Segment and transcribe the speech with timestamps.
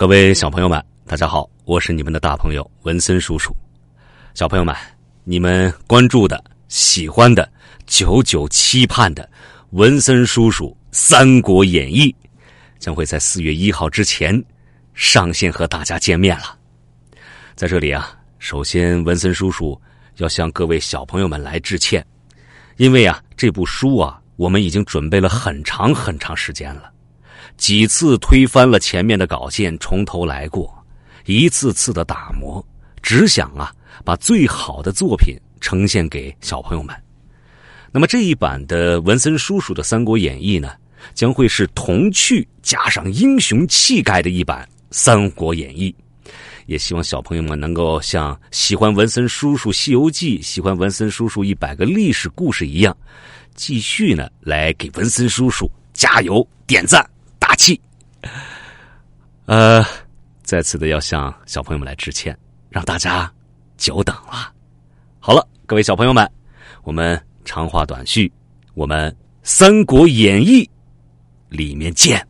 [0.00, 3.54] 各位小朋友们，大家好，我是你们的大朋友文森叔叔。
[4.32, 4.74] 小朋友们，
[5.24, 7.46] 你们关注的、喜欢的、
[7.84, 9.28] 久久期盼的
[9.72, 12.06] 文森叔叔《三国演义》，
[12.78, 14.42] 将会在四月一号之前
[14.94, 16.56] 上线和大家见面了。
[17.54, 19.78] 在这里啊，首先文森叔叔
[20.16, 22.02] 要向各位小朋友们来致歉，
[22.78, 26.90] 因为啊，这部书啊，我们已经准备了很长很长时间了。
[27.56, 30.72] 几次推翻了前面的稿件，从头来过，
[31.26, 32.64] 一次次的打磨，
[33.02, 33.72] 只想啊
[34.04, 36.94] 把最好的作品呈现给小朋友们。
[37.92, 40.72] 那么这一版的文森叔叔的《三国演义》呢，
[41.12, 45.90] 将会是童趣加上英雄气概的一版《三国演义》。
[46.66, 52.96] 也希望小朋友们能够像喜欢文森叔叔《西游记》、喜欢文森叔叔一百个历史故事一样，
[53.56, 57.04] 继续呢来给文森叔叔加油点赞。
[57.60, 57.78] 气，
[59.44, 59.84] 呃，
[60.42, 62.34] 再次的要向小朋友们来致歉，
[62.70, 63.30] 让大家
[63.76, 64.50] 久等了。
[65.18, 66.26] 好了，各位小朋友们，
[66.84, 68.32] 我们长话短叙，
[68.72, 69.12] 我们
[69.42, 70.64] 《三国演义》
[71.50, 72.26] 里面见。